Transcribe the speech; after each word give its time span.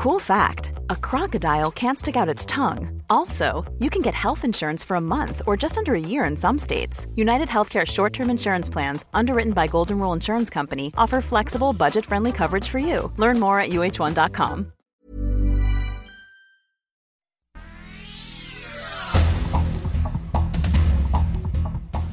Cool 0.00 0.18
fact 0.18 0.72
a 0.88 0.96
crocodile 0.96 1.70
can't 1.70 1.98
stick 1.98 2.16
out 2.16 2.26
its 2.26 2.46
tongue. 2.46 3.02
Also, 3.10 3.70
you 3.80 3.90
can 3.90 4.00
get 4.00 4.14
health 4.14 4.46
insurance 4.46 4.82
for 4.82 4.94
a 4.94 5.00
month 5.00 5.42
or 5.46 5.58
just 5.58 5.76
under 5.76 5.94
a 5.94 6.00
year 6.00 6.24
in 6.24 6.38
some 6.38 6.56
states. 6.56 7.06
United 7.16 7.48
Healthcare 7.48 7.86
short 7.86 8.14
term 8.14 8.30
insurance 8.30 8.70
plans, 8.70 9.04
underwritten 9.12 9.52
by 9.52 9.66
Golden 9.66 9.98
Rule 9.98 10.14
Insurance 10.14 10.48
Company, 10.48 10.90
offer 10.96 11.20
flexible, 11.20 11.74
budget 11.74 12.06
friendly 12.06 12.32
coverage 12.32 12.66
for 12.66 12.78
you. 12.78 13.12
Learn 13.18 13.38
more 13.38 13.60
at 13.60 13.72
uh1.com. 13.72 14.72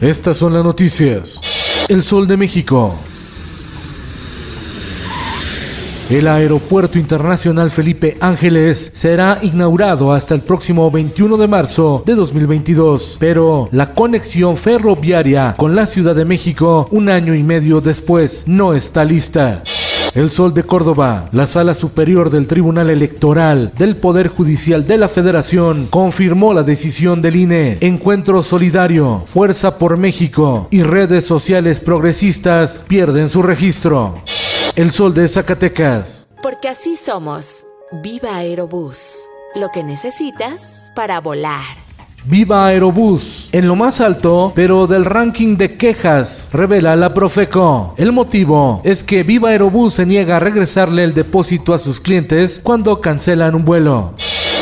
Estas 0.00 0.36
son 0.36 0.54
las 0.54 0.64
noticias. 0.64 1.88
El 1.88 2.02
Sol 2.02 2.28
de 2.28 2.36
México. 2.36 2.96
El 6.10 6.28
Aeropuerto 6.28 6.98
Internacional 6.98 7.70
Felipe 7.70 8.16
Ángeles 8.20 8.90
será 8.94 9.38
inaugurado 9.40 10.12
hasta 10.12 10.34
el 10.34 10.42
próximo 10.42 10.90
21 10.90 11.36
de 11.36 11.48
marzo 11.48 12.02
de 12.04 12.14
2022, 12.14 13.16
pero 13.18 13.68
la 13.72 13.94
conexión 13.94 14.56
ferroviaria 14.56 15.54
con 15.56 15.74
la 15.74 15.86
Ciudad 15.86 16.14
de 16.14 16.24
México 16.24 16.86
un 16.90 17.08
año 17.08 17.34
y 17.34 17.42
medio 17.42 17.80
después 17.80 18.44
no 18.46 18.74
está 18.74 19.04
lista. 19.04 19.62
El 20.14 20.28
Sol 20.28 20.52
de 20.52 20.64
Córdoba, 20.64 21.30
la 21.32 21.46
sala 21.46 21.74
superior 21.74 22.28
del 22.28 22.46
Tribunal 22.46 22.90
Electoral 22.90 23.72
del 23.78 23.96
Poder 23.96 24.28
Judicial 24.28 24.86
de 24.86 24.98
la 24.98 25.08
Federación, 25.08 25.86
confirmó 25.88 26.52
la 26.52 26.64
decisión 26.64 27.22
del 27.22 27.36
INE. 27.36 27.78
Encuentro 27.80 28.42
Solidario, 28.42 29.22
Fuerza 29.24 29.78
por 29.78 29.96
México 29.96 30.68
y 30.70 30.82
redes 30.82 31.24
sociales 31.24 31.80
progresistas 31.80 32.84
pierden 32.86 33.30
su 33.30 33.42
registro. 33.42 34.20
El 34.74 34.90
Sol 34.90 35.12
de 35.12 35.28
Zacatecas. 35.28 36.30
Porque 36.42 36.66
así 36.66 36.96
somos. 36.96 37.66
Viva 38.02 38.36
Aerobús. 38.36 39.24
Lo 39.54 39.68
que 39.68 39.84
necesitas 39.84 40.90
para 40.96 41.20
volar. 41.20 41.76
Viva 42.24 42.66
Aerobús, 42.66 43.50
en 43.52 43.68
lo 43.68 43.76
más 43.76 44.00
alto, 44.00 44.52
pero 44.54 44.86
del 44.86 45.04
ranking 45.04 45.58
de 45.58 45.76
quejas, 45.76 46.48
revela 46.54 46.96
la 46.96 47.12
Profeco. 47.12 47.94
El 47.98 48.12
motivo 48.12 48.80
es 48.82 49.04
que 49.04 49.24
Viva 49.24 49.50
Aerobús 49.50 49.94
se 49.94 50.06
niega 50.06 50.36
a 50.36 50.40
regresarle 50.40 51.04
el 51.04 51.12
depósito 51.12 51.74
a 51.74 51.78
sus 51.78 52.00
clientes 52.00 52.60
cuando 52.62 52.98
cancelan 52.98 53.54
un 53.54 53.66
vuelo. 53.66 54.14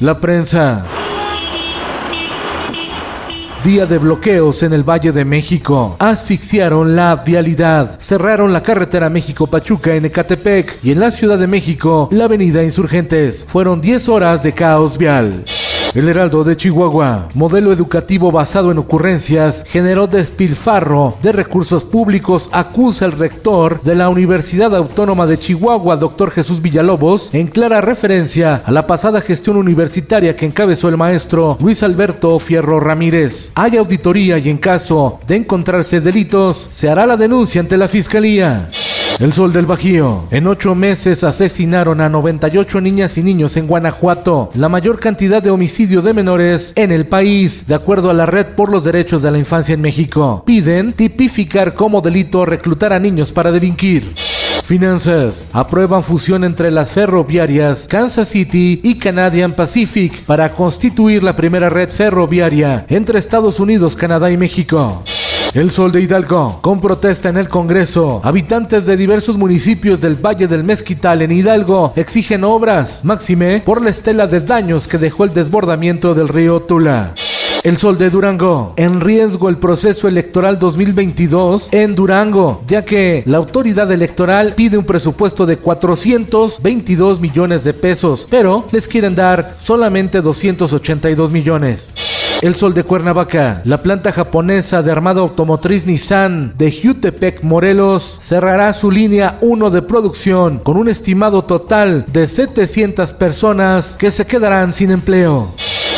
La 0.00 0.20
prensa. 0.20 1.03
Día 3.64 3.86
de 3.86 3.96
bloqueos 3.96 4.62
en 4.62 4.74
el 4.74 4.84
Valle 4.84 5.10
de 5.10 5.24
México. 5.24 5.96
Asfixiaron 5.98 6.94
la 6.94 7.16
vialidad. 7.24 7.98
Cerraron 7.98 8.52
la 8.52 8.62
carretera 8.62 9.08
México-Pachuca 9.08 9.94
en 9.94 10.04
Ecatepec 10.04 10.80
y 10.82 10.90
en 10.90 11.00
la 11.00 11.10
Ciudad 11.10 11.38
de 11.38 11.46
México 11.46 12.10
la 12.12 12.26
avenida 12.26 12.62
Insurgentes. 12.62 13.46
Fueron 13.48 13.80
10 13.80 14.10
horas 14.10 14.42
de 14.42 14.52
caos 14.52 14.98
vial. 14.98 15.44
El 15.94 16.08
Heraldo 16.08 16.42
de 16.42 16.56
Chihuahua, 16.56 17.28
modelo 17.34 17.72
educativo 17.72 18.32
basado 18.32 18.72
en 18.72 18.78
ocurrencias, 18.78 19.64
generó 19.64 20.08
despilfarro 20.08 21.16
de 21.22 21.30
recursos 21.30 21.84
públicos, 21.84 22.48
acusa 22.50 23.04
el 23.04 23.12
rector 23.12 23.80
de 23.82 23.94
la 23.94 24.08
Universidad 24.08 24.74
Autónoma 24.74 25.24
de 25.26 25.38
Chihuahua, 25.38 25.96
doctor 25.96 26.32
Jesús 26.32 26.60
Villalobos, 26.60 27.32
en 27.32 27.46
clara 27.46 27.80
referencia 27.80 28.60
a 28.66 28.72
la 28.72 28.88
pasada 28.88 29.20
gestión 29.20 29.56
universitaria 29.56 30.34
que 30.34 30.46
encabezó 30.46 30.88
el 30.88 30.96
maestro 30.96 31.58
Luis 31.60 31.84
Alberto 31.84 32.40
Fierro 32.40 32.80
Ramírez. 32.80 33.52
Hay 33.54 33.76
auditoría 33.76 34.38
y 34.38 34.48
en 34.48 34.58
caso 34.58 35.20
de 35.28 35.36
encontrarse 35.36 36.00
delitos, 36.00 36.56
se 36.70 36.90
hará 36.90 37.06
la 37.06 37.16
denuncia 37.16 37.60
ante 37.60 37.76
la 37.76 37.86
Fiscalía. 37.86 38.68
El 39.20 39.32
Sol 39.32 39.52
del 39.52 39.66
Bajío. 39.66 40.24
En 40.32 40.48
ocho 40.48 40.74
meses 40.74 41.22
asesinaron 41.22 42.00
a 42.00 42.08
98 42.08 42.80
niñas 42.80 43.16
y 43.16 43.22
niños 43.22 43.56
en 43.56 43.68
Guanajuato, 43.68 44.50
la 44.54 44.68
mayor 44.68 44.98
cantidad 44.98 45.40
de 45.40 45.50
homicidio 45.50 46.02
de 46.02 46.12
menores 46.12 46.72
en 46.74 46.90
el 46.90 47.06
país, 47.06 47.68
de 47.68 47.76
acuerdo 47.76 48.10
a 48.10 48.12
la 48.12 48.26
Red 48.26 48.56
por 48.56 48.70
los 48.70 48.82
Derechos 48.82 49.22
de 49.22 49.30
la 49.30 49.38
Infancia 49.38 49.72
en 49.72 49.82
México. 49.82 50.42
Piden 50.44 50.94
tipificar 50.94 51.74
como 51.74 52.00
delito 52.00 52.44
reclutar 52.44 52.92
a 52.92 52.98
niños 52.98 53.30
para 53.30 53.52
delinquir. 53.52 54.12
Finanzas. 54.64 55.48
Aprueban 55.52 56.02
fusión 56.02 56.42
entre 56.42 56.72
las 56.72 56.90
ferroviarias 56.90 57.86
Kansas 57.86 58.28
City 58.28 58.80
y 58.82 58.96
Canadian 58.96 59.52
Pacific 59.52 60.24
para 60.24 60.50
constituir 60.52 61.22
la 61.22 61.36
primera 61.36 61.68
red 61.68 61.90
ferroviaria 61.90 62.84
entre 62.88 63.20
Estados 63.20 63.60
Unidos, 63.60 63.94
Canadá 63.94 64.30
y 64.32 64.36
México. 64.36 65.04
El 65.54 65.70
Sol 65.70 65.92
de 65.92 66.00
Hidalgo, 66.00 66.58
con 66.62 66.80
protesta 66.80 67.28
en 67.28 67.36
el 67.36 67.48
Congreso, 67.48 68.20
habitantes 68.24 68.86
de 68.86 68.96
diversos 68.96 69.38
municipios 69.38 70.00
del 70.00 70.16
Valle 70.16 70.48
del 70.48 70.64
Mezquital 70.64 71.22
en 71.22 71.30
Hidalgo 71.30 71.92
exigen 71.94 72.42
obras, 72.42 73.04
máxime 73.04 73.62
por 73.64 73.80
la 73.80 73.90
estela 73.90 74.26
de 74.26 74.40
daños 74.40 74.88
que 74.88 74.98
dejó 74.98 75.22
el 75.22 75.32
desbordamiento 75.32 76.12
del 76.12 76.26
río 76.26 76.58
Tula. 76.58 77.14
El 77.62 77.76
Sol 77.76 77.96
de 77.98 78.10
Durango. 78.10 78.74
En 78.76 79.00
riesgo 79.00 79.48
el 79.48 79.56
proceso 79.56 80.08
electoral 80.08 80.58
2022 80.58 81.68
en 81.70 81.94
Durango, 81.94 82.64
ya 82.66 82.84
que 82.84 83.22
la 83.24 83.38
autoridad 83.38 83.92
electoral 83.92 84.54
pide 84.56 84.76
un 84.76 84.84
presupuesto 84.84 85.46
de 85.46 85.58
422 85.58 87.20
millones 87.20 87.62
de 87.62 87.74
pesos, 87.74 88.26
pero 88.28 88.66
les 88.72 88.88
quieren 88.88 89.14
dar 89.14 89.54
solamente 89.58 90.20
282 90.20 91.30
millones. 91.30 92.13
El 92.44 92.54
Sol 92.54 92.74
de 92.74 92.84
Cuernavaca, 92.84 93.62
la 93.64 93.82
planta 93.82 94.12
japonesa 94.12 94.82
de 94.82 94.92
armada 94.92 95.22
automotriz 95.22 95.86
Nissan 95.86 96.52
de 96.58 96.70
Jutepec, 96.70 97.42
Morelos, 97.42 98.18
cerrará 98.20 98.70
su 98.74 98.90
línea 98.90 99.38
1 99.40 99.70
de 99.70 99.80
producción 99.80 100.58
con 100.58 100.76
un 100.76 100.90
estimado 100.90 101.44
total 101.44 102.04
de 102.12 102.26
700 102.26 103.14
personas 103.14 103.96
que 103.96 104.10
se 104.10 104.26
quedarán 104.26 104.74
sin 104.74 104.90
empleo. 104.90 105.54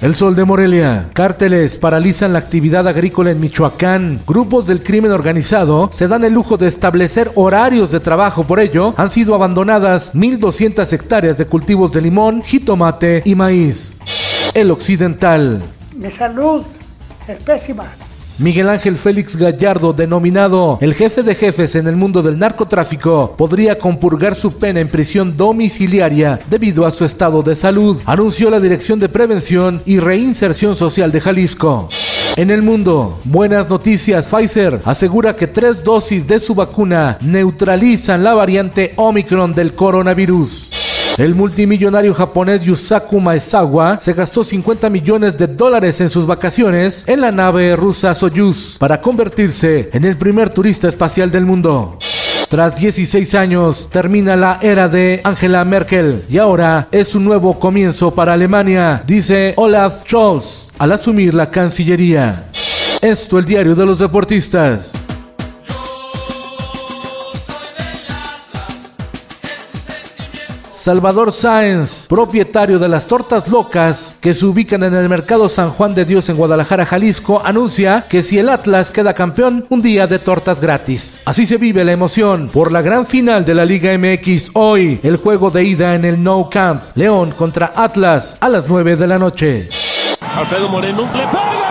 El 0.00 0.14
Sol 0.14 0.36
de 0.36 0.44
Morelia. 0.44 1.10
Cárteles 1.12 1.76
paralizan 1.76 2.32
la 2.32 2.38
actividad 2.38 2.86
agrícola 2.86 3.32
en 3.32 3.40
Michoacán. 3.40 4.20
Grupos 4.24 4.68
del 4.68 4.84
crimen 4.84 5.10
organizado 5.10 5.88
se 5.90 6.06
dan 6.06 6.22
el 6.22 6.34
lujo 6.34 6.56
de 6.56 6.68
establecer 6.68 7.32
horarios 7.34 7.90
de 7.90 7.98
trabajo. 7.98 8.44
Por 8.44 8.60
ello, 8.60 8.94
han 8.96 9.10
sido 9.10 9.34
abandonadas 9.34 10.14
1.200 10.14 10.92
hectáreas 10.92 11.36
de 11.36 11.46
cultivos 11.46 11.90
de 11.90 12.00
limón, 12.00 12.44
jitomate 12.44 13.22
y 13.24 13.34
maíz. 13.34 13.98
El 14.54 14.70
Occidental. 14.70 15.64
Mi 15.98 16.12
salud 16.12 16.62
es 17.26 17.38
pésima. 17.38 17.84
Miguel 18.38 18.68
Ángel 18.68 18.94
Félix 18.94 19.34
Gallardo, 19.36 19.92
denominado 19.92 20.78
el 20.80 20.94
jefe 20.94 21.24
de 21.24 21.34
jefes 21.34 21.74
en 21.74 21.88
el 21.88 21.96
mundo 21.96 22.22
del 22.22 22.38
narcotráfico, 22.38 23.34
podría 23.36 23.76
compurgar 23.76 24.36
su 24.36 24.58
pena 24.58 24.78
en 24.78 24.86
prisión 24.86 25.34
domiciliaria 25.36 26.38
debido 26.48 26.86
a 26.86 26.92
su 26.92 27.04
estado 27.04 27.42
de 27.42 27.56
salud, 27.56 28.00
anunció 28.06 28.48
la 28.48 28.60
Dirección 28.60 29.00
de 29.00 29.08
Prevención 29.08 29.82
y 29.86 29.98
Reinserción 29.98 30.76
Social 30.76 31.10
de 31.10 31.20
Jalisco. 31.20 31.88
En 32.36 32.50
el 32.50 32.62
mundo, 32.62 33.18
buenas 33.24 33.68
noticias, 33.68 34.28
Pfizer 34.28 34.80
asegura 34.84 35.34
que 35.34 35.48
tres 35.48 35.82
dosis 35.82 36.28
de 36.28 36.38
su 36.38 36.54
vacuna 36.54 37.18
neutralizan 37.20 38.22
la 38.22 38.34
variante 38.34 38.92
Omicron 38.94 39.52
del 39.52 39.74
coronavirus. 39.74 40.77
El 41.18 41.34
multimillonario 41.34 42.14
japonés 42.14 42.62
Yusaku 42.62 43.18
Maezawa 43.18 43.98
se 43.98 44.12
gastó 44.12 44.44
50 44.44 44.88
millones 44.88 45.36
de 45.36 45.48
dólares 45.48 46.00
en 46.00 46.08
sus 46.08 46.28
vacaciones 46.28 47.02
en 47.08 47.20
la 47.20 47.32
nave 47.32 47.74
rusa 47.74 48.14
Soyuz 48.14 48.76
para 48.78 49.00
convertirse 49.00 49.90
en 49.92 50.04
el 50.04 50.16
primer 50.16 50.48
turista 50.48 50.86
espacial 50.86 51.32
del 51.32 51.44
mundo. 51.44 51.98
Tras 52.48 52.76
16 52.76 53.34
años 53.34 53.88
termina 53.90 54.36
la 54.36 54.60
era 54.62 54.88
de 54.88 55.20
Angela 55.24 55.64
Merkel 55.64 56.22
y 56.30 56.38
ahora 56.38 56.86
es 56.92 57.16
un 57.16 57.24
nuevo 57.24 57.58
comienzo 57.58 58.14
para 58.14 58.34
Alemania, 58.34 59.02
dice 59.04 59.54
Olaf 59.56 60.04
Scholz 60.04 60.70
al 60.78 60.92
asumir 60.92 61.34
la 61.34 61.50
Cancillería. 61.50 62.48
Esto 63.02 63.40
el 63.40 63.44
diario 63.44 63.74
de 63.74 63.86
los 63.86 63.98
deportistas. 63.98 64.92
Salvador 70.88 71.32
Sáenz, 71.32 72.06
propietario 72.08 72.78
de 72.78 72.88
las 72.88 73.06
tortas 73.06 73.46
locas 73.50 74.16
que 74.22 74.32
se 74.32 74.46
ubican 74.46 74.82
en 74.82 74.94
el 74.94 75.06
mercado 75.06 75.46
San 75.46 75.68
Juan 75.68 75.94
de 75.94 76.06
Dios 76.06 76.30
en 76.30 76.36
Guadalajara, 76.38 76.86
Jalisco, 76.86 77.42
anuncia 77.44 78.06
que 78.08 78.22
si 78.22 78.38
el 78.38 78.48
Atlas 78.48 78.90
queda 78.90 79.12
campeón, 79.12 79.66
un 79.68 79.82
día 79.82 80.06
de 80.06 80.18
tortas 80.18 80.62
gratis. 80.62 81.20
Así 81.26 81.44
se 81.44 81.58
vive 81.58 81.84
la 81.84 81.92
emoción 81.92 82.48
por 82.50 82.72
la 82.72 82.80
gran 82.80 83.04
final 83.04 83.44
de 83.44 83.52
la 83.52 83.66
Liga 83.66 83.90
MX 83.98 84.52
hoy, 84.54 84.98
el 85.02 85.18
juego 85.18 85.50
de 85.50 85.62
ida 85.64 85.94
en 85.94 86.06
el 86.06 86.22
No 86.22 86.48
Camp, 86.48 86.82
León 86.94 87.32
contra 87.32 87.70
Atlas 87.76 88.38
a 88.40 88.48
las 88.48 88.66
9 88.66 88.96
de 88.96 89.06
la 89.06 89.18
noche. 89.18 89.68
Alfredo 90.36 90.70
Moreno, 90.70 91.02
le 91.02 91.26
pega 91.26 91.67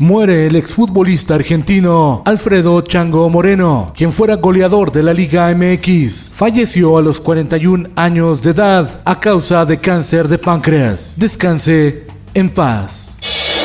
Muere 0.00 0.46
el 0.46 0.56
exfutbolista 0.56 1.34
argentino 1.34 2.22
Alfredo 2.24 2.80
Chango 2.80 3.28
Moreno, 3.28 3.92
quien 3.94 4.12
fuera 4.12 4.36
goleador 4.36 4.90
de 4.92 5.02
la 5.02 5.12
Liga 5.12 5.54
MX. 5.54 6.30
Falleció 6.32 6.96
a 6.96 7.02
los 7.02 7.20
41 7.20 7.90
años 7.96 8.40
de 8.40 8.52
edad 8.52 9.02
a 9.04 9.20
causa 9.20 9.66
de 9.66 9.76
cáncer 9.78 10.26
de 10.28 10.38
páncreas. 10.38 11.12
Descanse 11.18 12.06
en 12.32 12.48
paz. 12.48 13.18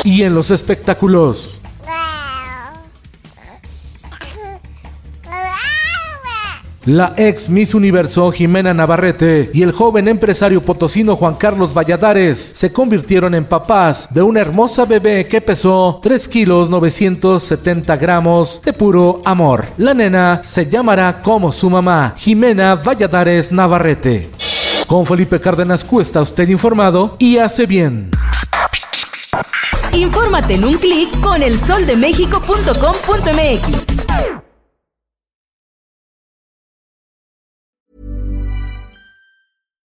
Y 0.04 0.24
en 0.24 0.34
los 0.34 0.50
espectáculos. 0.50 1.55
La 6.86 7.12
ex 7.16 7.48
Miss 7.48 7.74
Universo 7.74 8.30
Jimena 8.30 8.72
Navarrete 8.72 9.50
y 9.52 9.62
el 9.62 9.72
joven 9.72 10.06
empresario 10.06 10.64
potosino 10.64 11.16
Juan 11.16 11.34
Carlos 11.34 11.74
Valladares 11.74 12.38
se 12.38 12.72
convirtieron 12.72 13.34
en 13.34 13.44
papás 13.44 14.14
de 14.14 14.22
una 14.22 14.40
hermosa 14.40 14.84
bebé 14.84 15.26
que 15.26 15.40
pesó 15.40 15.98
3 16.00 16.28
kilos 16.28 16.70
970 16.70 17.96
gramos 17.96 18.62
de 18.62 18.72
puro 18.72 19.20
amor. 19.24 19.64
La 19.78 19.94
nena 19.94 20.40
se 20.44 20.70
llamará 20.70 21.22
como 21.22 21.50
su 21.50 21.68
mamá, 21.68 22.14
Jimena 22.16 22.76
Valladares 22.76 23.50
Navarrete. 23.50 24.30
Con 24.86 25.04
Felipe 25.04 25.40
Cárdenas 25.40 25.82
Cuesta 25.82 26.20
usted 26.20 26.48
informado 26.48 27.16
y 27.18 27.38
hace 27.38 27.66
bien. 27.66 28.12
Infórmate 29.92 30.54
en 30.54 30.64
un 30.64 30.78
clic 30.78 31.20
con 31.20 31.42
elsoldemexico.com.mx. 31.42 34.35